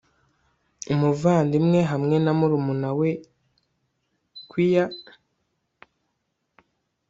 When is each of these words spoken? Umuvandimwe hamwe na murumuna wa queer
Umuvandimwe 0.93 1.79
hamwe 1.91 2.15
na 2.25 2.31
murumuna 2.37 2.89
wa 2.97 3.11
queer 4.49 4.89